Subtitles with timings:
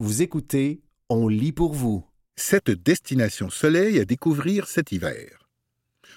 [0.00, 2.06] Vous écoutez On lit pour vous.
[2.36, 5.48] Cette destination soleil à découvrir cet hiver.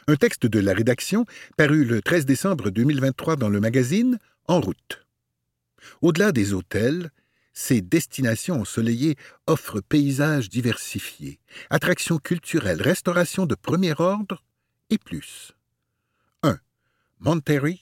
[0.05, 1.25] Un texte de la rédaction
[1.57, 5.07] paru le 13 décembre 2023 dans le magazine En route.
[6.03, 7.09] Au-delà des hôtels,
[7.53, 9.15] ces destinations ensoleillées
[9.47, 11.39] offrent paysages diversifiés,
[11.71, 14.43] attractions culturelles, restauration de premier ordre
[14.91, 15.53] et plus.
[16.43, 16.59] 1.
[17.19, 17.79] Monterrey,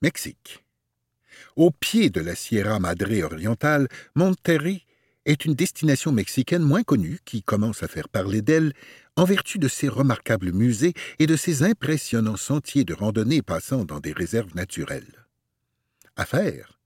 [0.00, 0.64] Mexique.
[1.56, 4.86] Au pied de la Sierra Madre orientale, Monterrey
[5.24, 8.72] est une destination mexicaine moins connue qui commence à faire parler d'elle
[9.16, 14.00] en vertu de ses remarquables musées et de ses impressionnants sentiers de randonnée passant dans
[14.00, 15.26] des réserves naturelles.
[16.16, 16.80] À faire,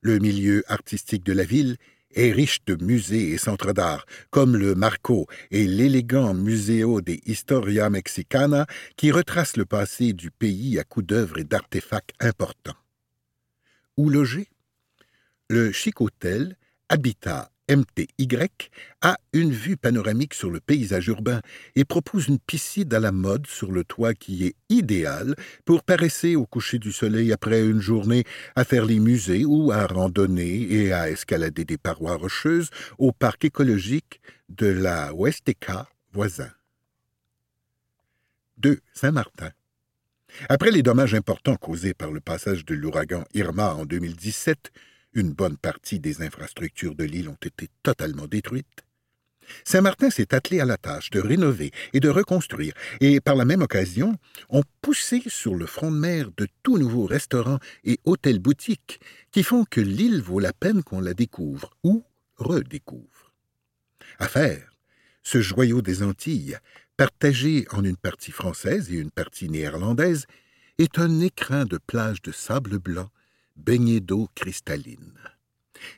[0.00, 1.76] le milieu artistique de la ville
[2.14, 7.90] est riche de musées et centres d'art, comme le Marco et l'élégant Museo de Historia
[7.90, 12.76] Mexicana, qui retracent le passé du pays à coups d'œuvres et d'artefacts importants.
[13.96, 14.48] Où loger?
[15.48, 16.56] Le chic hôtel
[16.88, 18.28] Habitat MTY
[19.00, 21.40] a une vue panoramique sur le paysage urbain
[21.74, 26.36] et propose une piscine à la mode sur le toit qui est idéale pour paresser
[26.36, 30.92] au coucher du soleil après une journée à faire les musées ou à randonner et
[30.92, 36.50] à escalader des parois rocheuses au parc écologique de la Huasteca voisin.
[38.58, 38.78] 2.
[38.92, 39.50] Saint-Martin.
[40.48, 44.70] Après les dommages importants causés par le passage de l'ouragan Irma en 2017,
[45.16, 48.84] une bonne partie des infrastructures de l'île ont été totalement détruites.
[49.64, 53.62] Saint-Martin s'est attelé à la tâche de rénover et de reconstruire, et par la même
[53.62, 54.16] occasion,
[54.50, 59.00] ont poussé sur le front de mer de tout nouveaux restaurants et hôtels-boutiques
[59.30, 62.04] qui font que l'île vaut la peine qu'on la découvre ou
[62.36, 63.32] redécouvre.
[64.18, 64.70] À faire,
[65.22, 66.58] ce joyau des Antilles,
[66.96, 70.26] partagé en une partie française et une partie néerlandaise,
[70.78, 73.08] est un écrin de plages de sable blanc
[73.56, 75.18] baignés d'eau cristalline.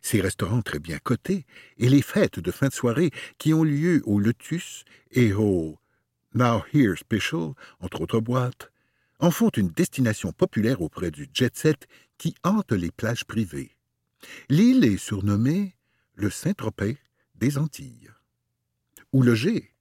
[0.02, 4.02] Ces restaurants très bien cotés et les fêtes de fin de soirée qui ont lieu
[4.04, 5.78] au Lotus et au
[6.34, 8.70] Now Here Special, entre autres boîtes,
[9.20, 11.86] en font une destination populaire auprès du jet-set
[12.18, 13.76] qui hante les plages privées.
[14.48, 15.76] L'île est surnommée
[16.14, 16.98] le Saint-Tropez
[17.34, 18.10] des Antilles.
[19.12, 19.72] Où loger?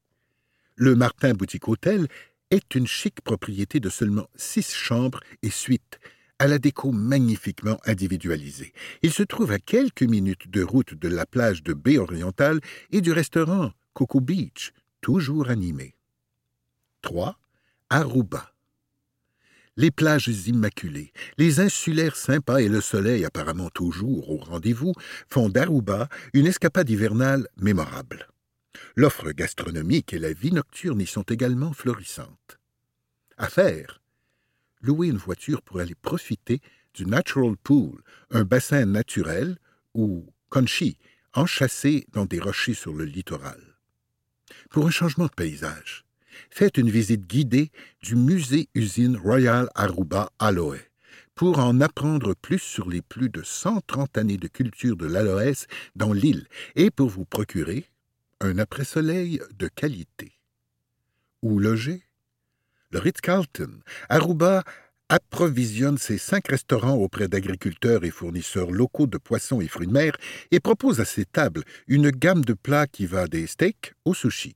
[0.76, 2.08] Le Martin Boutique Hôtel
[2.52, 6.00] est une chic propriété de seulement six chambres et suites,
[6.40, 8.74] à la déco magnifiquement individualisée.
[9.02, 12.60] Il se trouve à quelques minutes de route de la plage de baie orientale
[12.92, 15.96] et du restaurant Coco Beach, toujours animé.
[17.02, 17.38] 3.
[17.90, 18.54] Aruba.
[19.76, 24.94] Les plages immaculées, les insulaires sympas et le soleil apparemment toujours au rendez-vous
[25.30, 28.28] font d'Aruba une escapade hivernale mémorable.
[28.96, 32.60] L'offre gastronomique et la vie nocturne y sont également florissantes.
[33.38, 34.02] À faire,
[34.82, 36.62] louer une voiture pour aller profiter
[36.94, 38.02] du Natural Pool,
[38.32, 39.58] un bassin naturel,
[39.94, 40.98] ou conchi,
[41.34, 43.62] enchâssé dans des rochers sur le littoral.
[44.70, 46.06] Pour un changement de paysage,
[46.50, 47.72] faites une visite guidée
[48.02, 50.78] du musée-usine Royal Aruba Aloe
[51.36, 56.12] pour en apprendre plus sur les plus de 130 années de culture de l'aloès dans
[56.12, 57.86] l'île et pour vous procurer
[58.42, 60.32] un après-soleil de qualité.
[61.44, 62.07] Où loger
[62.92, 64.64] le Ritz-Carlton, Aruba
[65.10, 70.14] approvisionne ses cinq restaurants auprès d'agriculteurs et fournisseurs locaux de poissons et fruits de mer
[70.52, 74.56] et propose à ses tables une gamme de plats qui va des steaks au sushi.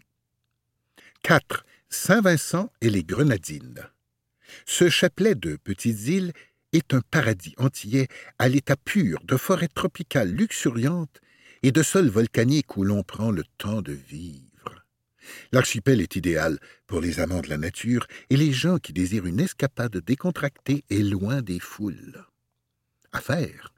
[1.24, 1.66] 4.
[1.90, 3.88] Saint-Vincent et les Grenadines.
[4.66, 6.34] Ce chapelet de petites îles
[6.74, 8.08] est un paradis antillais
[8.40, 11.22] à l'état pur de forêts tropicales luxuriantes
[11.64, 14.50] et de sols volcaniques où l'on prend le temps de vivre.
[15.52, 19.40] L'archipel est idéal pour les amants de la nature et les gens qui désirent une
[19.40, 22.26] escapade décontractée et loin des foules.
[23.12, 23.74] À faire.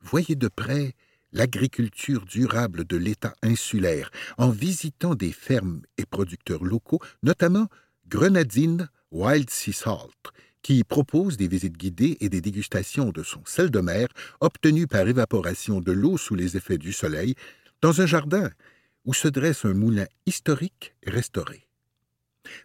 [0.00, 0.94] Voyez de près
[1.32, 7.68] l'agriculture durable de l'État insulaire en visitant des fermes et producteurs locaux, notamment
[8.08, 13.70] Grenadine Wild Sea Salt, qui propose des visites guidées et des dégustations de son sel
[13.70, 14.08] de mer
[14.40, 17.34] obtenu par évaporation de l'eau sous les effets du soleil
[17.80, 18.50] dans un jardin
[19.04, 21.66] où se dresse un moulin historique restauré.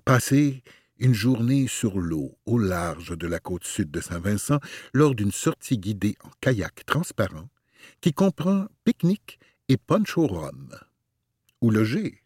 [0.05, 0.63] Passer
[0.99, 4.59] une journée sur l'eau au large de la côte sud de Saint-Vincent
[4.93, 7.49] lors d'une sortie guidée en kayak transparent
[8.01, 9.39] qui comprend pique-nique
[9.69, 10.69] et punch au rhum.
[11.61, 12.21] Ou loger.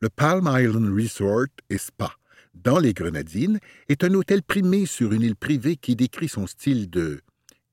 [0.00, 2.12] Le Palm Island Resort et Spa,
[2.54, 3.58] dans les Grenadines,
[3.88, 7.20] est un hôtel primé sur une île privée qui décrit son style de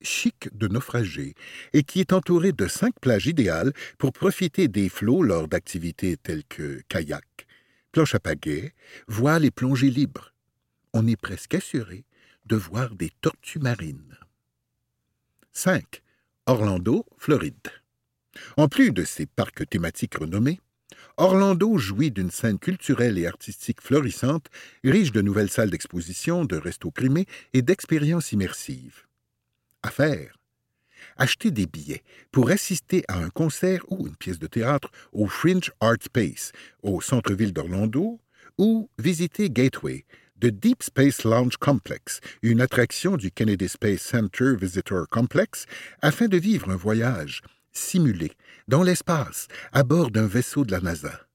[0.02, 1.34] chic de naufragé
[1.74, 6.44] et qui est entouré de cinq plages idéales pour profiter des flots lors d'activités telles
[6.46, 7.48] que kayak,
[7.92, 8.74] planche à pagaie,
[9.08, 10.34] voile et plongée libre.
[10.94, 12.06] On est presque assuré
[12.46, 14.18] de voir des tortues marines.
[15.54, 16.02] 5.
[16.46, 17.72] Orlando, Floride.
[18.58, 20.60] En plus de ses parcs thématiques renommés,
[21.18, 24.48] Orlando jouit d'une scène culturelle et artistique florissante,
[24.84, 29.05] riche de nouvelles salles d'exposition, de restos primés et d'expériences immersives.
[29.86, 30.36] À faire
[31.16, 32.02] acheter des billets
[32.32, 37.02] pour assister à un concert ou une pièce de théâtre au Fringe Art Space, au
[37.02, 38.20] centre-ville d'Orlando,
[38.58, 40.06] ou visiter Gateway,
[40.42, 45.68] The Deep Space Lounge Complex, une attraction du Kennedy Space Center Visitor Complex,
[46.02, 48.32] afin de vivre un voyage simulé
[48.68, 51.28] dans l'espace à bord d'un vaisseau de la NASA.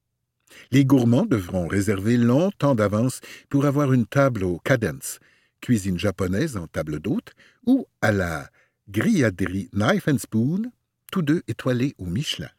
[0.73, 5.20] Les gourmands devront réserver longtemps d'avance pour avoir une table au Cadence,
[5.60, 7.32] cuisine japonaise en table d'hôte,
[7.66, 8.50] ou à la
[8.88, 10.72] Grilladerie Knife and Spoon,
[11.12, 12.50] tous deux étoilés au Michelin.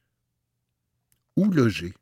[1.36, 1.94] Où loger?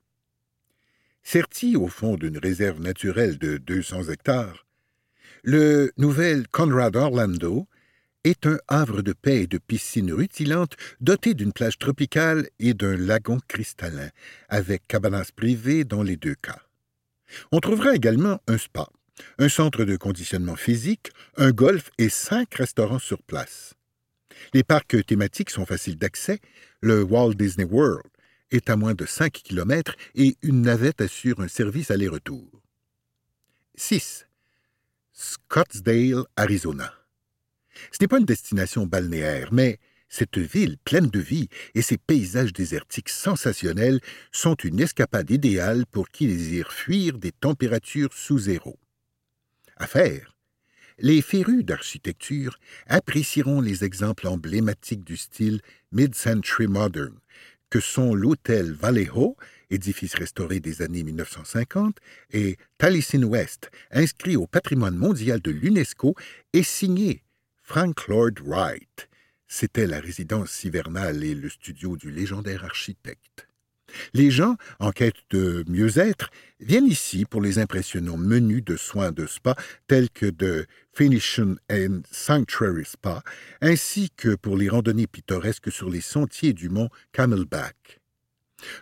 [1.23, 4.65] Serti au fond d'une réserve naturelle de 200 hectares,
[5.43, 7.67] le nouvel Conrad Orlando
[8.23, 12.97] est un havre de paix et de piscines rutilantes doté d'une plage tropicale et d'un
[12.97, 14.09] lagon cristallin,
[14.49, 16.61] avec cabanas privées dans les deux cas.
[17.51, 18.89] On trouvera également un spa,
[19.37, 23.73] un centre de conditionnement physique, un golf et cinq restaurants sur place.
[24.53, 26.39] Les parcs thématiques sont faciles d'accès.
[26.81, 28.07] Le Walt Disney World
[28.51, 32.49] est à moins de 5 km et une navette assure un service aller-retour.
[33.75, 34.25] 6.
[35.13, 36.93] Scottsdale, Arizona.
[37.91, 39.79] Ce n'est pas une destination balnéaire, mais
[40.09, 43.99] cette ville pleine de vie et ses paysages désertiques sensationnels
[44.31, 48.79] sont une escapade idéale pour qui désire fuir des températures sous zéro.
[49.79, 49.87] À
[50.99, 55.61] les férus d'architecture apprécieront les exemples emblématiques du style
[55.93, 57.17] mid-century modern,
[57.69, 59.37] que sont l'hôtel Vallejo,
[59.69, 61.97] édifice restauré des années 1950,
[62.31, 66.15] et Taliesin West, inscrit au patrimoine mondial de l'UNESCO
[66.51, 67.23] et signé
[67.63, 69.07] Frank Lloyd Wright.
[69.47, 73.48] C'était la résidence hivernale et le studio du légendaire architecte.
[74.13, 76.29] Les gens, en quête de mieux-être,
[76.59, 79.55] viennent ici pour les impressionnants menus de soins de spa
[79.87, 83.21] tels que de Phoenician and Sanctuary Spa,
[83.61, 88.01] ainsi que pour les randonnées pittoresques sur les sentiers du mont Camelback.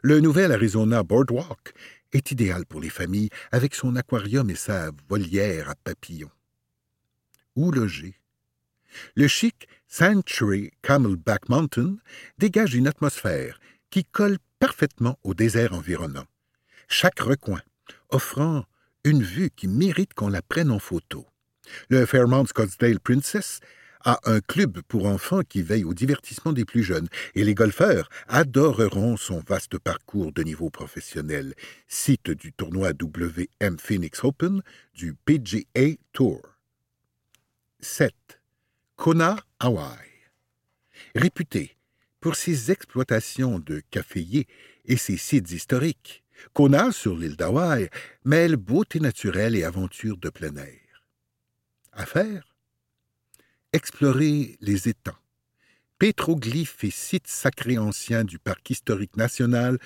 [0.01, 1.73] Le nouvel Arizona Boardwalk
[2.13, 6.31] est idéal pour les familles avec son aquarium et sa volière à papillons.
[7.55, 8.15] Où loger?
[9.15, 11.97] Le chic Sanctuary Camelback Mountain
[12.37, 13.59] dégage une atmosphère
[13.89, 16.25] qui colle parfaitement au désert environnant,
[16.87, 17.61] chaque recoin
[18.09, 18.65] offrant
[19.03, 21.25] une vue qui mérite qu'on la prenne en photo.
[21.89, 23.59] Le Fairmont Scottsdale Princess
[24.03, 28.09] a un club pour enfants qui veille au divertissement des plus jeunes, et les golfeurs
[28.27, 31.53] adoreront son vaste parcours de niveau professionnel,
[31.87, 34.61] site du tournoi WM Phoenix Open
[34.93, 36.41] du PGA Tour.
[37.79, 38.13] 7.
[38.95, 39.97] Kona, Hawaii.
[41.15, 41.76] Réputé
[42.19, 44.47] pour ses exploitations de caféiers
[44.85, 46.23] et ses sites historiques,
[46.53, 47.89] Kona, sur l'île d'Hawaï,
[48.23, 51.03] mêle beauté naturelle et aventure de plein air.
[51.91, 52.55] À faire
[53.73, 55.17] Explorer les étangs,
[55.99, 59.77] pétroglyphes et sites sacrés anciens du parc historique national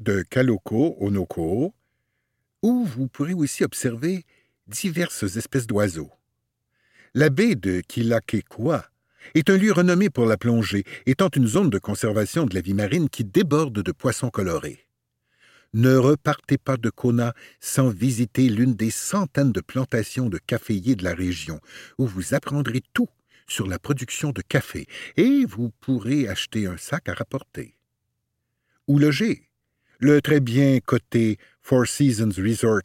[0.00, 1.74] de Kaloko, Onoko,
[2.62, 4.24] où vous pourrez aussi observer
[4.66, 6.10] diverses espèces d'oiseaux.
[7.14, 8.90] La baie de Kilakekwa
[9.34, 12.74] est un lieu renommé pour la plongée, étant une zone de conservation de la vie
[12.74, 14.86] marine qui déborde de poissons colorés.
[15.74, 21.04] Ne repartez pas de Kona sans visiter l'une des centaines de plantations de caféiers de
[21.04, 21.60] la région,
[21.98, 23.08] où vous apprendrez tout
[23.46, 24.86] sur la production de café
[25.16, 27.76] et vous pourrez acheter un sac à rapporter.
[28.88, 29.48] Ou loger.
[29.98, 32.82] Le très bien coté Four Seasons Resort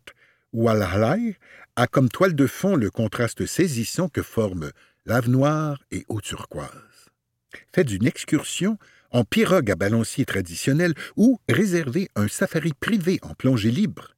[0.53, 1.17] Walhalla
[1.75, 4.71] a comme toile de fond le contraste saisissant que forment
[5.05, 7.09] lave noire et eau turquoise.
[7.73, 8.77] Faites une excursion
[9.11, 14.15] en pirogue à balancier traditionnel ou réservez un safari privé en plongée libre,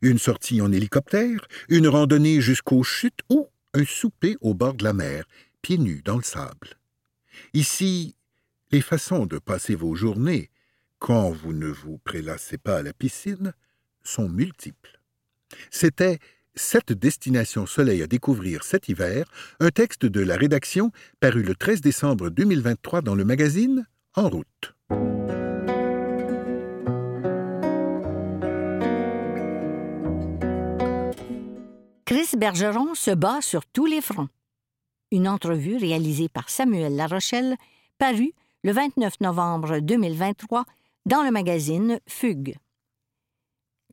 [0.00, 4.92] une sortie en hélicoptère, une randonnée jusqu'aux chutes ou un souper au bord de la
[4.92, 5.24] mer,
[5.62, 6.76] pieds nus dans le sable.
[7.54, 8.16] Ici,
[8.70, 10.50] les façons de passer vos journées,
[10.98, 13.54] quand vous ne vous prélassez pas à la piscine,
[14.02, 15.00] sont multiples.
[15.70, 16.18] C'était
[16.54, 19.26] cette destination soleil à découvrir cet hiver,
[19.60, 20.90] un texte de la rédaction
[21.20, 24.74] paru le 13 décembre 2023 dans le magazine En route.
[32.04, 34.28] Chris Bergeron se bat sur tous les fronts.
[35.10, 37.56] Une entrevue réalisée par Samuel Larochelle,
[37.98, 38.32] parue
[38.64, 40.64] le 29 novembre 2023
[41.06, 42.56] dans le magazine Fugue.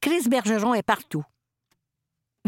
[0.01, 1.23] Chris Bergeron est partout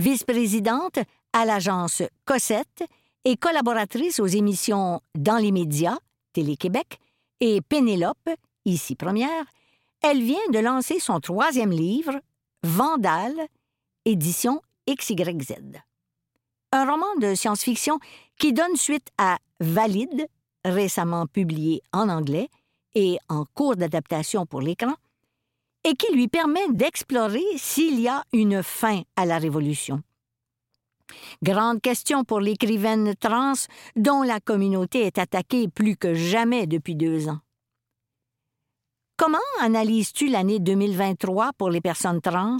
[0.01, 0.97] vice-présidente
[1.31, 2.83] à l'agence Cossette
[3.23, 5.97] et collaboratrice aux émissions Dans les médias,
[6.33, 6.99] Télé-Québec,
[7.39, 8.29] et Pénélope,
[8.65, 9.45] ici première,
[10.01, 12.19] elle vient de lancer son troisième livre,
[12.63, 13.47] Vandale,
[14.05, 15.53] édition XYZ.
[16.71, 17.99] Un roman de science-fiction
[18.39, 20.25] qui donne suite à Valide,
[20.65, 22.49] récemment publié en anglais
[22.95, 24.95] et en cours d'adaptation pour l'écran,
[25.83, 30.03] et qui lui permet d'explorer s'il y a une fin à la Révolution.
[31.43, 33.53] Grande question pour l'écrivaine trans
[33.95, 37.39] dont la communauté est attaquée plus que jamais depuis deux ans.
[39.17, 42.57] Comment analyses-tu l'année 2023 pour les personnes trans?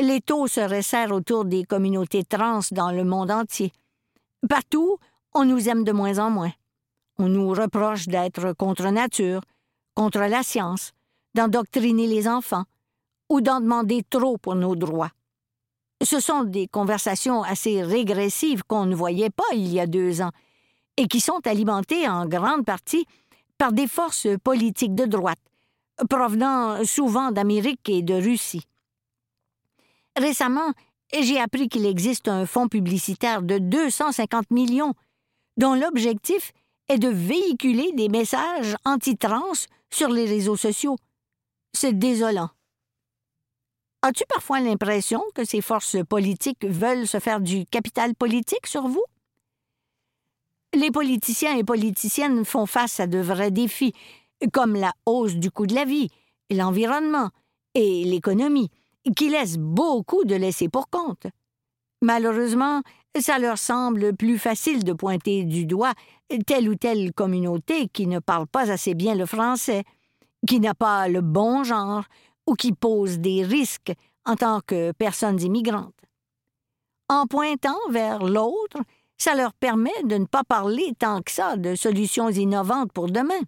[0.00, 3.72] Les taux se resserrent autour des communautés trans dans le monde entier.
[4.48, 4.98] Partout,
[5.34, 6.52] on nous aime de moins en moins.
[7.18, 9.42] On nous reproche d'être contre nature,
[9.94, 10.92] contre la science,
[11.34, 12.64] d'endoctriner les enfants
[13.28, 15.10] ou d'en demander trop pour nos droits.
[16.02, 20.32] Ce sont des conversations assez régressives qu'on ne voyait pas il y a deux ans
[20.96, 23.06] et qui sont alimentées en grande partie
[23.56, 25.38] par des forces politiques de droite,
[26.10, 28.66] provenant souvent d'Amérique et de Russie.
[30.16, 30.72] Récemment,
[31.18, 34.94] j'ai appris qu'il existe un fonds publicitaire de 250 millions
[35.56, 36.52] dont l'objectif
[36.88, 39.52] est de véhiculer des messages anti-trans
[39.90, 40.96] sur les réseaux sociaux.
[41.72, 42.50] C'est désolant.
[44.02, 49.04] As-tu parfois l'impression que ces forces politiques veulent se faire du capital politique sur vous?
[50.74, 53.92] Les politiciens et politiciennes font face à de vrais défis,
[54.52, 56.08] comme la hausse du coût de la vie,
[56.50, 57.30] l'environnement
[57.74, 58.70] et l'économie,
[59.16, 61.26] qui laissent beaucoup de laisser pour compte.
[62.00, 62.82] Malheureusement,
[63.20, 65.92] ça leur semble plus facile de pointer du doigt
[66.46, 69.84] telle ou telle communauté qui ne parle pas assez bien le français,
[70.46, 72.04] qui n'a pas le bon genre
[72.46, 73.92] ou qui pose des risques
[74.24, 75.94] en tant que personnes immigrantes.
[77.08, 78.78] En pointant vers l'autre,
[79.18, 83.40] ça leur permet de ne pas parler tant que ça de solutions innovantes pour demain.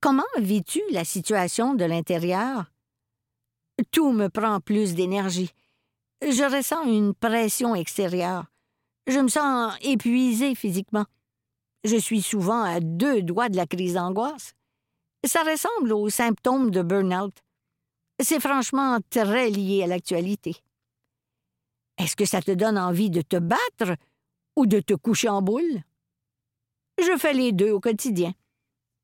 [0.00, 2.72] Comment vis-tu la situation de l'intérieur?
[3.90, 5.52] Tout me prend plus d'énergie.
[6.22, 8.46] Je ressens une pression extérieure.
[9.06, 11.06] Je me sens épuisé physiquement.
[11.84, 14.54] Je suis souvent à deux doigts de la crise d'angoisse.
[15.26, 17.34] Ça ressemble aux symptômes de burn-out.
[18.20, 20.56] C'est franchement très lié à l'actualité.
[21.98, 23.96] Est-ce que ça te donne envie de te battre
[24.56, 25.82] ou de te coucher en boule?
[26.98, 28.32] Je fais les deux au quotidien.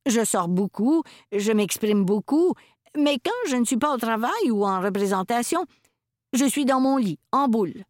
[0.07, 1.03] Je sors beaucoup,
[1.33, 2.55] je m'exprime beaucoup,
[2.97, 5.67] mais quand je ne suis pas au travail ou en représentation,
[6.33, 7.85] je suis dans mon lit, en boule.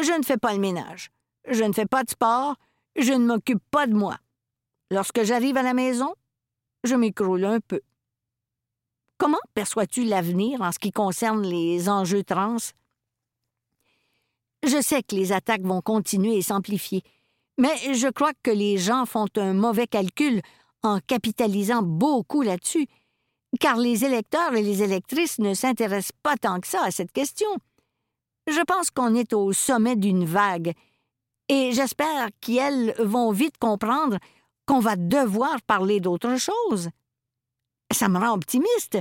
[0.00, 1.10] Je ne fais pas le ménage.
[1.48, 2.56] Je ne fais pas de sport.
[2.96, 4.16] Je ne m'occupe pas de moi.
[4.90, 6.14] Lorsque j'arrive à la maison,
[6.84, 7.80] je m'écroule un peu.
[9.18, 12.56] Comment perçois-tu l'avenir en ce qui concerne les enjeux trans?
[14.64, 17.02] Je sais que les attaques vont continuer et s'amplifier,
[17.58, 20.40] mais je crois que les gens font un mauvais calcul
[20.82, 22.86] en capitalisant beaucoup là-dessus,
[23.60, 27.48] car les électeurs et les électrices ne s'intéressent pas tant que ça à cette question.
[28.46, 30.74] Je pense qu'on est au sommet d'une vague,
[31.48, 34.18] et j'espère qu'elles vont vite comprendre
[34.68, 36.90] qu'on va devoir parler d'autre chose.
[37.90, 38.98] Ça me rend optimiste.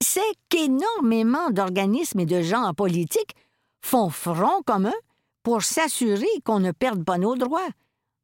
[0.00, 3.34] C'est qu'énormément d'organismes et de gens en politique
[3.82, 4.94] font front commun
[5.42, 7.68] pour s'assurer qu'on ne perde pas nos droits.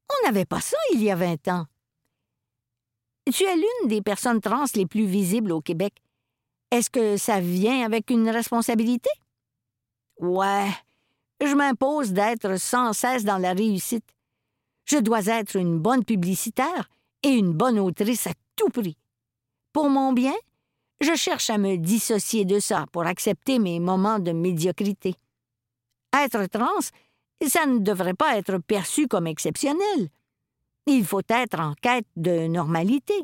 [0.08, 1.66] On n'avait pas ça il y a vingt ans.
[3.34, 5.94] Tu es l'une des personnes trans les plus visibles au Québec.
[6.70, 9.10] Est-ce que ça vient avec une responsabilité?
[10.20, 10.70] Ouais,
[11.44, 14.15] je m'impose d'être sans cesse dans la réussite.
[14.86, 16.88] Je dois être une bonne publicitaire
[17.22, 18.96] et une bonne autrice à tout prix.
[19.72, 20.34] Pour mon bien,
[21.00, 25.16] je cherche à me dissocier de ça pour accepter mes moments de médiocrité.
[26.14, 26.80] Être trans,
[27.46, 30.08] ça ne devrait pas être perçu comme exceptionnel.
[30.86, 33.14] Il faut être en quête de normalité.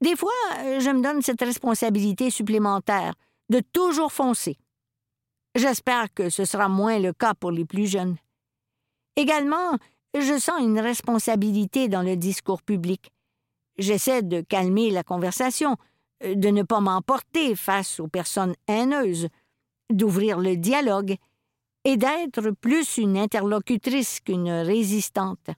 [0.00, 0.30] Des fois,
[0.78, 3.14] je me donne cette responsabilité supplémentaire
[3.48, 4.56] de toujours foncer.
[5.54, 8.16] J'espère que ce sera moins le cas pour les plus jeunes.
[9.16, 9.76] Également,
[10.20, 13.12] je sens une responsabilité dans le discours public.
[13.78, 15.76] J'essaie de calmer la conversation,
[16.22, 19.28] de ne pas m'emporter face aux personnes haineuses,
[19.90, 21.16] d'ouvrir le dialogue
[21.84, 25.50] et d'être plus une interlocutrice qu'une résistante.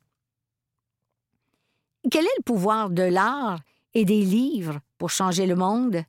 [2.10, 3.60] Quel est le pouvoir de l'art
[3.94, 6.02] et des livres pour changer le monde?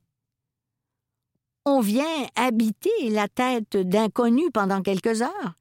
[1.65, 5.57] On vient habiter la tête d'inconnus pendant quelques heures.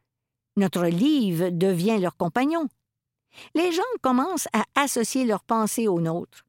[0.57, 2.69] Notre livre devient leur compagnon.
[3.55, 6.45] Les gens commencent à associer leurs pensées aux nôtres.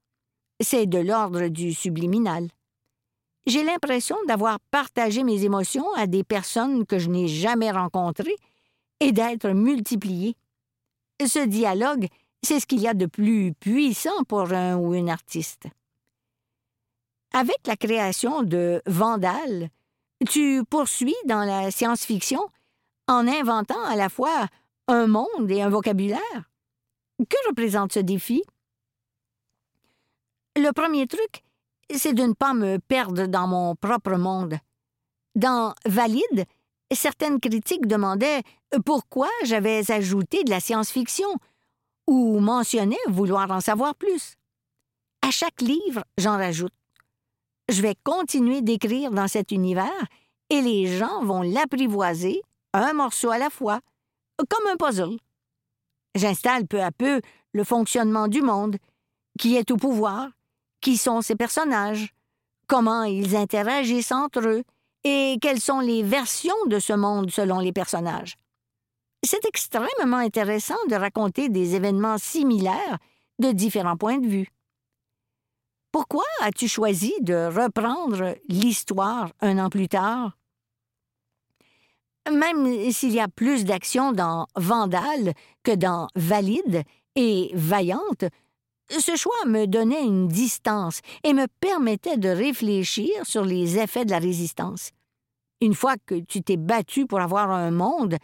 [0.61, 2.47] C'est de l'ordre du subliminal.
[3.47, 8.35] J'ai l'impression d'avoir partagé mes émotions à des personnes que je n'ai jamais rencontrées
[8.99, 10.35] et d'être multiplié.
[11.25, 12.07] Ce dialogue,
[12.45, 15.63] C'est ce qu'il y a de plus puissant pour un ou une artiste.
[17.33, 19.71] Avec la création de Vandal,
[20.29, 22.47] tu poursuis dans la science-fiction
[23.07, 24.47] en inventant à la fois
[24.87, 26.49] un monde et un vocabulaire?
[27.17, 28.43] Que représente ce défi?
[30.57, 31.43] Le premier truc,
[31.93, 34.57] c'est de ne pas me perdre dans mon propre monde.
[35.35, 36.45] Dans Valide,
[36.93, 38.41] certaines critiques demandaient
[38.85, 41.27] pourquoi j'avais ajouté de la science-fiction
[42.07, 44.35] ou mentionnaient vouloir en savoir plus.
[45.21, 46.73] À chaque livre, j'en rajoute.
[47.69, 50.05] Je vais continuer d'écrire dans cet univers
[50.49, 52.41] et les gens vont l'apprivoiser
[52.83, 53.79] un morceau à la fois,
[54.49, 55.17] comme un puzzle.
[56.15, 57.21] J'installe peu à peu
[57.53, 58.77] le fonctionnement du monde,
[59.39, 60.29] qui est au pouvoir,
[60.81, 62.13] qui sont ces personnages,
[62.67, 64.63] comment ils interagissent entre eux,
[65.03, 68.35] et quelles sont les versions de ce monde selon les personnages.
[69.23, 72.97] C'est extrêmement intéressant de raconter des événements similaires
[73.39, 74.49] de différents points de vue.
[75.91, 80.37] Pourquoi as-tu choisi de reprendre l'histoire un an plus tard?
[82.31, 86.83] Même s'il y a plus d'action dans Vandale que dans Valide
[87.15, 88.25] et Vaillante,
[88.89, 94.11] ce choix me donnait une distance et me permettait de réfléchir sur les effets de
[94.11, 94.91] la résistance.
[95.61, 98.17] Une fois que tu t'es battu pour avoir un monde,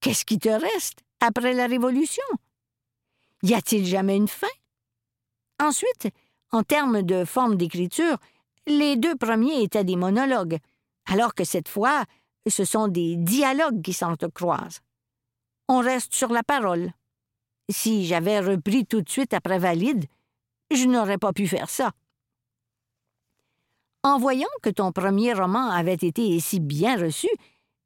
[0.00, 2.24] qu'est-ce qui te reste après la Révolution?
[3.42, 4.46] Y a-t-il jamais une fin?
[5.60, 6.08] Ensuite,
[6.52, 8.16] en termes de forme d'écriture,
[8.66, 10.58] les deux premiers étaient des monologues,
[11.06, 12.04] alors que cette fois,
[12.48, 14.80] ce sont des dialogues qui s'entrecroisent.
[15.68, 16.92] On reste sur la parole.
[17.68, 20.06] Si j'avais repris tout de suite après Valide,
[20.72, 21.92] je n'aurais pas pu faire ça.
[24.02, 27.28] En voyant que ton premier roman avait été si bien reçu,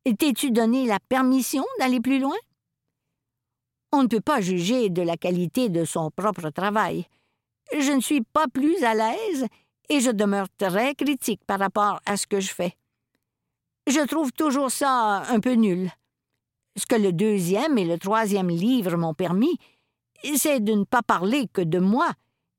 [0.04, 2.36] t'es-tu donné la permission d'aller plus loin?
[3.92, 7.06] On ne peut pas juger de la qualité de son propre travail.
[7.76, 9.46] Je ne suis pas plus à l'aise
[9.88, 12.76] et je demeure très critique par rapport à ce que je fais.
[13.86, 15.90] Je trouve toujours ça un peu nul.
[16.76, 19.58] Ce que le deuxième et le troisième livre m'ont permis,
[20.36, 22.10] c'est de ne pas parler que de moi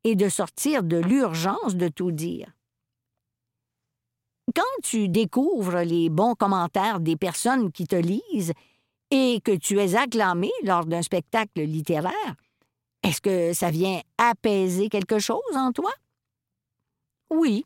[0.03, 2.47] et de sortir de l'urgence de tout dire.
[4.55, 8.53] Quand tu découvres les bons commentaires des personnes qui te lisent
[9.09, 12.35] et que tu es acclamé lors d'un spectacle littéraire,
[13.03, 15.91] est-ce que ça vient apaiser quelque chose en toi?
[17.31, 17.65] Oui.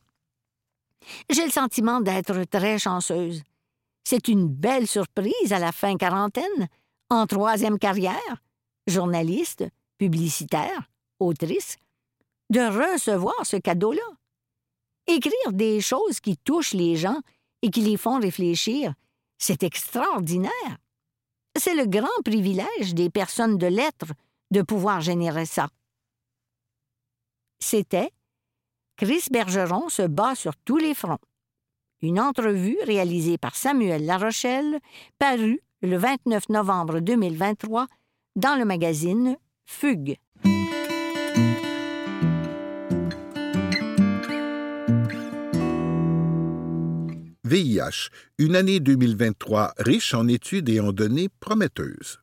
[1.30, 3.44] J'ai le sentiment d'être très chanceuse.
[4.04, 6.68] C'est une belle surprise à la fin quarantaine,
[7.10, 8.44] en troisième carrière,
[8.88, 9.66] journaliste,
[9.98, 11.78] publicitaire, autrice,
[12.50, 14.02] de recevoir ce cadeau-là.
[15.08, 17.20] Écrire des choses qui touchent les gens
[17.62, 18.94] et qui les font réfléchir,
[19.38, 20.78] c'est extraordinaire.
[21.58, 24.14] C'est le grand privilège des personnes de lettres
[24.52, 25.68] de pouvoir générer ça.
[27.60, 28.12] C'était
[29.00, 31.20] Chris Bergeron se bat sur tous les fronts.
[32.02, 34.80] Une entrevue réalisée par Samuel Larochelle,
[35.18, 37.88] parue le 29 novembre 2023
[38.36, 40.18] dans le magazine Fugue.
[47.46, 52.20] VIH, une année 2023 riche en études et en données prometteuses.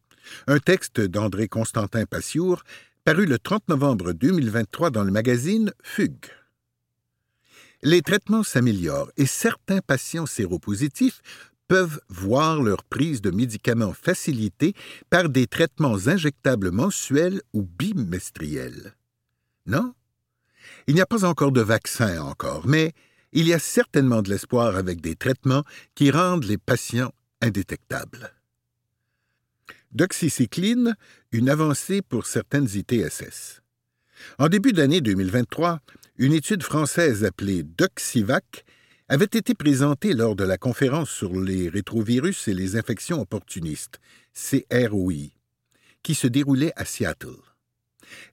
[0.46, 2.64] Un texte d'André Constantin Passiour,
[3.02, 6.26] paru le 30 novembre 2023 dans le magazine Fugue.
[7.82, 11.20] Les traitements s'améliorent et certains patients séropositifs
[11.68, 14.74] peuvent voir leur prise de médicaments facilitée
[15.10, 18.94] par des traitements injectables mensuels ou bimestriels.
[19.66, 19.94] Non?
[20.86, 22.92] Il n'y a pas encore de vaccin encore, mais
[23.32, 28.32] il y a certainement de l'espoir avec des traitements qui rendent les patients indétectables.
[29.92, 30.96] Doxycycline,
[31.32, 33.62] une avancée pour certaines ITSS.
[34.38, 35.80] En début d'année 2023,
[36.18, 38.64] une étude française appelée Doxivac
[39.08, 44.00] avait été présentée lors de la conférence sur les rétrovirus et les infections opportunistes,
[44.34, 45.30] CROI,
[46.02, 47.36] qui se déroulait à Seattle.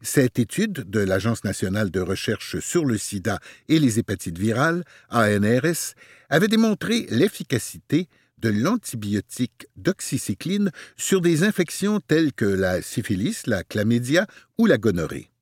[0.02, 5.96] Cette étude de l'Agence nationale de recherche sur le sida et les hépatites virales, ANRS,
[6.30, 14.28] avait démontré l'efficacité de l'antibiotique doxycycline sur des infections telles que la syphilis, la chlamydia
[14.58, 15.33] ou la gonorrhée.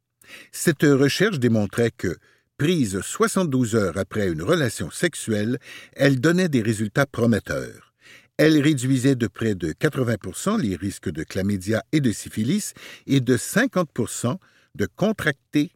[0.51, 2.17] Cette recherche démontrait que,
[2.57, 5.57] prise 72 heures après une relation sexuelle,
[5.93, 7.93] elle donnait des résultats prometteurs.
[8.37, 12.73] Elle réduisait de près de 80% les risques de chlamydia et de syphilis
[13.07, 14.37] et de 50%
[14.75, 15.71] de contracter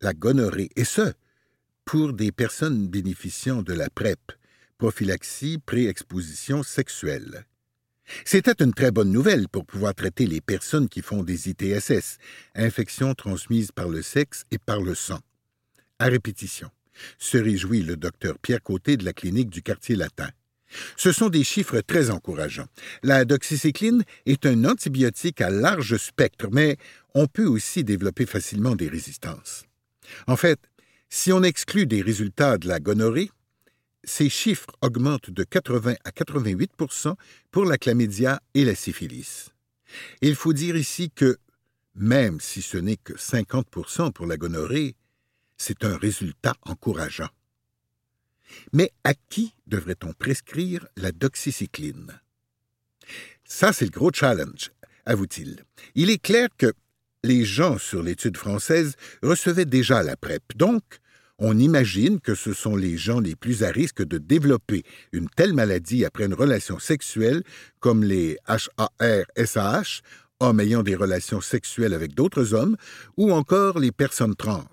[0.00, 1.12] la gonorrhée, et ce,
[1.84, 4.32] pour des personnes bénéficiant de la PrEP,
[4.78, 7.46] prophylaxie pré-exposition sexuelle.
[8.24, 12.18] C'était une très bonne nouvelle pour pouvoir traiter les personnes qui font des ITSS,
[12.54, 15.20] infections transmises par le sexe et par le sang.
[15.98, 16.70] À répétition,
[17.18, 20.28] se réjouit le docteur Pierre Côté de la clinique du quartier latin.
[20.96, 22.66] Ce sont des chiffres très encourageants.
[23.02, 26.76] La doxycycline est un antibiotique à large spectre, mais
[27.14, 29.64] on peut aussi développer facilement des résistances.
[30.26, 30.58] En fait,
[31.08, 33.30] si on exclut des résultats de la gonorrhée,
[34.06, 37.14] ces chiffres augmentent de 80 à 88%
[37.50, 39.50] pour la chlamydia et la syphilis.
[40.22, 41.36] Il faut dire ici que,
[41.94, 43.66] même si ce n'est que 50
[44.14, 44.94] pour la gonorrhée,
[45.58, 47.28] c'est un résultat encourageant.
[48.72, 52.20] Mais à qui devrait-on prescrire la doxycycline?
[53.44, 54.70] Ça, c'est le gros challenge,
[55.04, 55.64] avoue-t-il.
[55.94, 56.72] Il est clair que
[57.24, 61.00] les gens sur l'étude française recevaient déjà la PrEP, donc
[61.38, 65.52] on imagine que ce sont les gens les plus à risque de développer une telle
[65.52, 67.42] maladie après une relation sexuelle,
[67.80, 70.00] comme les HAR-SAH,
[70.40, 72.76] hommes ayant des relations sexuelles avec d'autres hommes,
[73.16, 74.64] ou encore les personnes trans.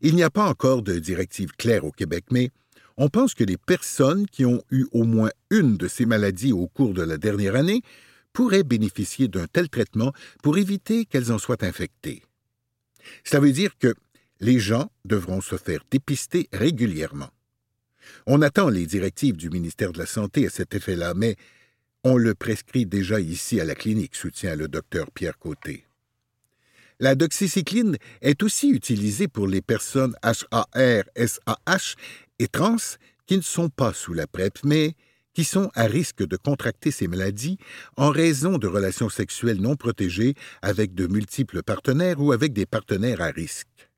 [0.00, 2.50] Il n'y a pas encore de directive claire au Québec, mais
[2.96, 6.68] on pense que les personnes qui ont eu au moins une de ces maladies au
[6.68, 7.82] cours de la dernière année
[8.32, 10.12] pourraient bénéficier d'un tel traitement
[10.42, 12.22] pour éviter qu'elles en soient infectées.
[13.24, 13.94] Cela veut dire que
[14.40, 17.30] les gens devront se faire dépister régulièrement.
[18.26, 21.36] On attend les directives du ministère de la Santé à cet effet-là, mais
[22.04, 25.86] on le prescrit déjà ici à la clinique, soutient le docteur Pierre Côté.
[27.00, 31.94] La doxycycline est aussi utilisée pour les personnes HAR-SAH
[32.38, 32.76] et trans
[33.26, 34.94] qui ne sont pas sous la PrEP, mais
[35.32, 37.58] qui sont à risque de contracter ces maladies
[37.96, 43.20] en raison de relations sexuelles non protégées avec de multiples partenaires ou avec des partenaires
[43.20, 43.90] à risque.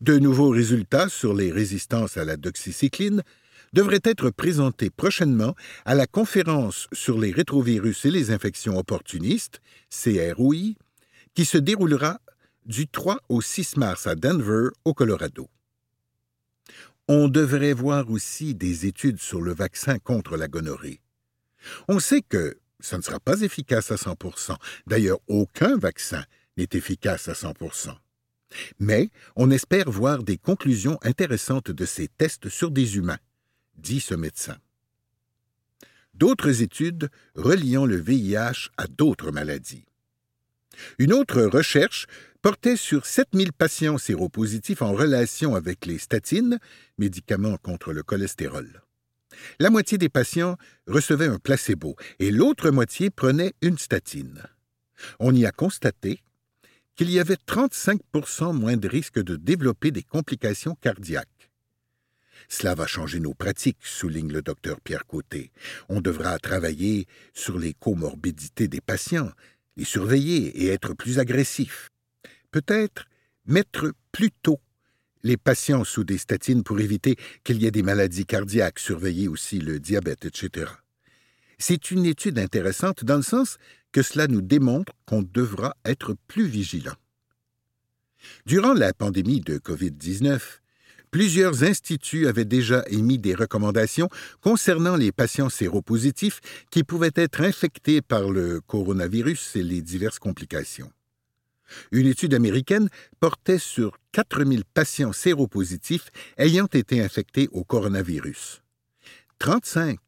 [0.00, 3.22] De nouveaux résultats sur les résistances à la doxycycline
[3.72, 5.54] devraient être présentés prochainement
[5.84, 10.74] à la conférence sur les rétrovirus et les infections opportunistes, CROI,
[11.34, 12.20] qui se déroulera
[12.66, 15.48] du 3 au 6 mars à Denver, au Colorado.
[17.08, 21.00] On devrait voir aussi des études sur le vaccin contre la gonorrhée.
[21.88, 24.56] On sait que ça ne sera pas efficace à 100%
[24.86, 26.24] D'ailleurs, aucun vaccin
[26.56, 27.54] n'est efficace à 100
[28.78, 33.18] Mais on espère voir des conclusions intéressantes de ces tests sur des humains,
[33.76, 34.56] dit ce médecin.
[36.14, 39.86] D'autres études reliant le VIH à d'autres maladies.
[40.98, 42.06] Une autre recherche
[42.42, 46.58] portait sur 7000 patients séropositifs en relation avec les statines,
[46.98, 48.82] médicaments contre le cholestérol.
[49.58, 54.42] La moitié des patients recevaient un placebo et l'autre moitié prenait une statine.
[55.18, 56.22] On y a constaté
[57.00, 61.50] qu'il y avait 35% moins de risque de développer des complications cardiaques.
[62.46, 65.50] Cela va changer nos pratiques, souligne le docteur Pierre Côté.
[65.88, 69.30] On devra travailler sur les comorbidités des patients,
[69.78, 71.88] les surveiller et être plus agressif.
[72.50, 73.06] Peut-être
[73.46, 74.60] mettre plus tôt
[75.22, 79.58] les patients sous des statines pour éviter qu'il y ait des maladies cardiaques, surveiller aussi
[79.58, 80.66] le diabète, etc.
[81.62, 83.58] C'est une étude intéressante dans le sens
[83.92, 86.94] que cela nous démontre qu'on devra être plus vigilant.
[88.46, 90.40] Durant la pandémie de COVID-19,
[91.10, 94.08] plusieurs instituts avaient déjà émis des recommandations
[94.40, 100.90] concernant les patients séropositifs qui pouvaient être infectés par le coronavirus et les diverses complications.
[101.92, 102.88] Une étude américaine
[103.20, 108.62] portait sur 4000 patients séropositifs ayant été infectés au coronavirus.
[109.38, 109.98] 35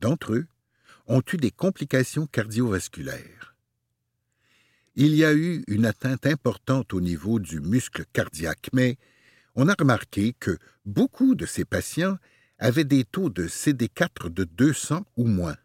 [0.00, 0.46] d'entre eux
[1.06, 3.54] ont eu des complications cardiovasculaires.
[4.94, 8.96] Il y a eu une atteinte importante au niveau du muscle cardiaque, mais
[9.54, 12.16] on a remarqué que beaucoup de ces patients
[12.58, 15.56] avaient des taux de CD4 de 200 ou moins.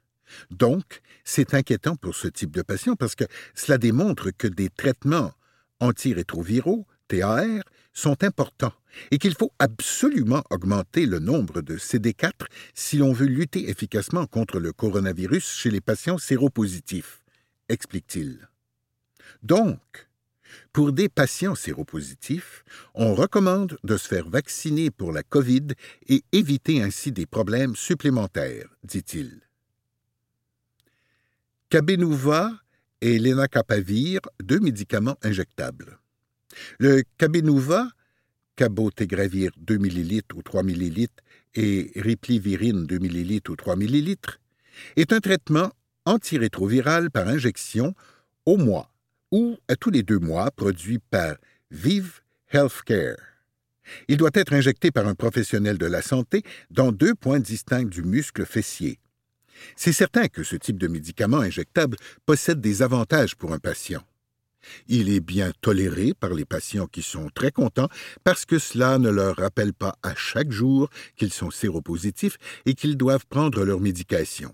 [0.50, 5.34] Donc, c'est inquiétant pour ce type de patient parce que cela démontre que des traitements
[5.80, 7.63] antirétroviraux, TAR,
[7.94, 8.74] sont importants
[9.12, 14.60] et qu'il faut absolument augmenter le nombre de CD4 si l'on veut lutter efficacement contre
[14.60, 17.24] le coronavirus chez les patients séropositifs,
[17.70, 18.48] explique-t-il.
[19.44, 19.80] Donc,
[20.74, 25.68] pour des patients séropositifs, on recommande de se faire vacciner pour la COVID
[26.08, 29.42] et éviter ainsi des problèmes supplémentaires, dit-il.
[31.70, 32.52] Cabenuva
[33.02, 36.00] et l'enacapavir, deux médicaments injectables.
[36.80, 37.88] Le Cabenuva,
[38.56, 41.08] cabotegravir 2 ml ou 3 ml
[41.56, 44.16] et riplivirine 2 ml ou 3 ml,
[44.96, 45.72] est un traitement
[46.06, 47.94] antirétroviral par injection
[48.46, 48.92] au mois
[49.32, 51.36] ou à tous les deux mois produit par
[51.70, 53.18] Vive Healthcare.
[54.08, 58.04] Il doit être injecté par un professionnel de la santé dans deux points distincts du
[58.04, 59.00] muscle fessier.
[59.76, 64.04] C'est certain que ce type de médicament injectable possède des avantages pour un patient.
[64.88, 67.89] Il est bien toléré par les patients qui sont très contents
[68.24, 72.97] parce que cela ne leur rappelle pas à chaque jour qu'ils sont séropositifs et qu'ils
[72.97, 74.54] doivent prendre leur médication.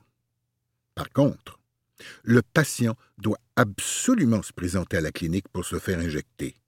[0.96, 1.60] Par contre,
[2.24, 6.60] le patient doit absolument se présenter à la clinique pour se faire injecter.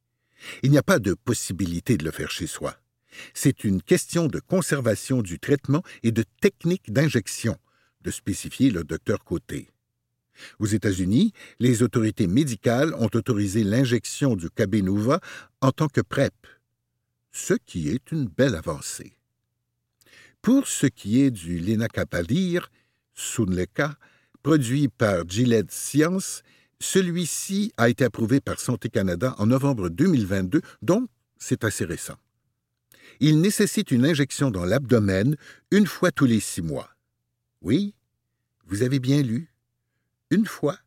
[0.64, 2.76] Il n'y a pas de possibilité de le faire chez soi.
[3.34, 7.58] C'est une question de conservation du traitement et de technique d'injection,
[8.02, 9.70] de spécifier le docteur Côté.
[10.60, 15.20] Aux États-Unis, les autorités médicales ont autorisé l'injection du Cabenuva
[15.62, 16.34] en tant que PrEP,
[17.32, 19.14] ce qui est une belle avancée.
[20.42, 22.72] Pour ce qui est du lenacapavir,
[23.14, 23.96] Sunleca,
[24.42, 26.44] produit par Gilead Science,
[26.80, 32.18] celui-ci a été approuvé par Santé Canada en novembre 2022, donc c'est assez récent.
[33.20, 35.36] Il nécessite une injection dans l'abdomen
[35.72, 36.90] une fois tous les six mois.
[37.62, 37.94] Oui,
[38.66, 39.52] vous avez bien lu,
[40.30, 40.78] une fois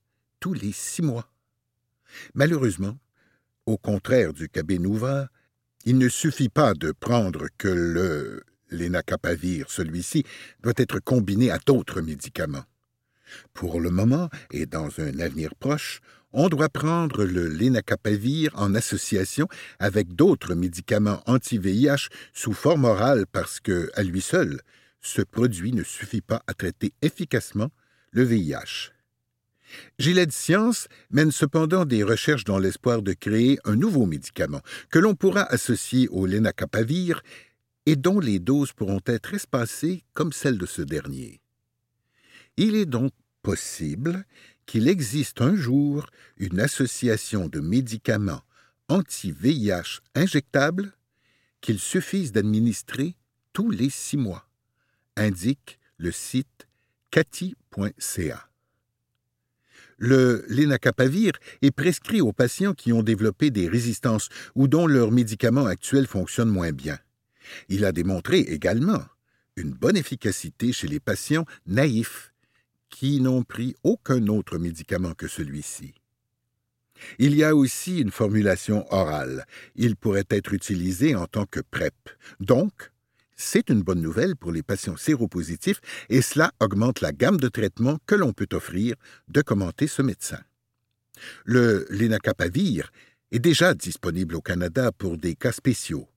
[0.41, 1.31] tous les six mois.
[2.35, 2.99] Malheureusement,
[3.67, 5.29] au contraire du Cabenuva,
[5.85, 10.25] il ne suffit pas de prendre que le lénacapavir, celui-ci
[10.63, 12.65] doit être combiné à d'autres médicaments.
[13.53, 16.01] Pour le moment, et dans un avenir proche,
[16.33, 23.61] on doit prendre le lénacapavir en association avec d'autres médicaments anti-VIH sous forme orale parce
[23.61, 24.61] que, à lui seul,
[25.01, 27.71] ce produit ne suffit pas à traiter efficacement
[28.13, 28.93] le VIH.
[29.99, 35.15] Gilead Science mène cependant des recherches dans l'espoir de créer un nouveau médicament que l'on
[35.15, 37.23] pourra associer au lénacapavir
[37.87, 41.41] et dont les doses pourront être espacées comme celles de ce dernier.
[42.57, 44.25] Il est donc possible
[44.67, 46.07] qu'il existe un jour
[46.37, 48.43] une association de médicaments
[48.89, 50.93] anti-VIH injectables
[51.61, 53.17] qu'il suffise d'administrer
[53.53, 54.49] tous les six mois,
[55.17, 56.67] indique le site
[57.11, 58.52] cati.ca.
[60.05, 61.31] Le lénacapavir
[61.63, 66.49] est prescrit aux patients qui ont développé des résistances ou dont leurs médicaments actuels fonctionnent
[66.49, 66.99] moins bien.
[67.69, 69.05] Il a démontré également
[69.55, 72.33] une bonne efficacité chez les patients naïfs
[72.89, 75.95] qui n'ont pris aucun autre médicament que celui-ci.
[77.21, 79.47] Il y a aussi une formulation orale.
[79.77, 81.95] Il pourrait être utilisé en tant que PrEP.
[82.41, 82.91] Donc,
[83.43, 87.99] c'est une bonne nouvelle pour les patients séropositifs et cela augmente la gamme de traitements
[88.07, 88.95] que l'on peut offrir,
[89.29, 90.41] de commenter ce médecin.
[91.45, 92.91] Le lénacapavir
[93.33, 96.09] est déjà disponible au Canada pour des cas spéciaux.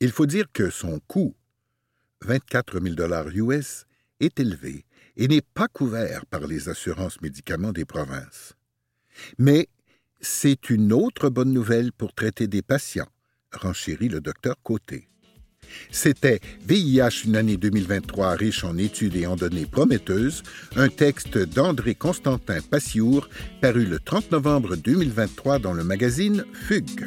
[0.00, 1.34] Il faut dire que son coût,
[2.22, 3.84] 24 000 dollars US,
[4.20, 4.84] est élevé
[5.16, 8.54] et n'est pas couvert par les assurances médicaments des provinces.
[9.38, 9.68] Mais
[10.20, 13.10] c'est une autre bonne nouvelle pour traiter des patients,
[13.52, 15.08] renchérit le docteur Côté.
[15.90, 20.42] C'était VIH une année 2023 riche en études et en données prometteuses,
[20.76, 23.28] un texte d'André Constantin Passiour
[23.60, 27.06] paru le 30 novembre 2023 dans le magazine Fugue.